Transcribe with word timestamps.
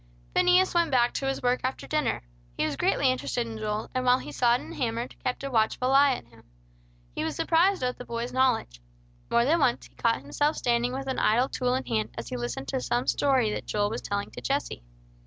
Phineas 0.33 0.73
went 0.73 0.89
back 0.89 1.13
to 1.13 1.27
his 1.27 1.43
work 1.43 1.59
after 1.63 1.85
dinner. 1.85 2.23
He 2.57 2.65
was 2.65 2.75
greatly 2.75 3.11
interested 3.11 3.45
in 3.45 3.59
Joel, 3.59 3.91
and, 3.93 4.03
while 4.03 4.17
he 4.17 4.31
sawed 4.31 4.59
and 4.59 4.73
hammered, 4.73 5.13
kept 5.23 5.43
a 5.43 5.51
watchful 5.51 5.91
eye 5.91 6.17
on 6.17 6.25
him. 6.25 6.43
He 7.13 7.23
was 7.23 7.35
surprised 7.35 7.83
at 7.83 7.99
the 7.99 8.03
boy's 8.03 8.33
knowledge. 8.33 8.81
More 9.29 9.45
than 9.45 9.59
once 9.59 9.85
he 9.85 9.93
caught 9.97 10.21
himself 10.21 10.55
standing 10.57 10.91
with 10.93 11.05
an 11.05 11.19
idle 11.19 11.49
tool 11.49 11.75
in 11.75 11.85
hand, 11.85 12.15
as 12.17 12.29
he 12.29 12.35
listened 12.35 12.67
to 12.69 12.81
some 12.81 13.05
story 13.05 13.51
that 13.53 13.67
Joel 13.67 13.91
was 13.91 14.01
telling 14.01 14.31
to 14.31 14.41
Jesse. 14.41 14.81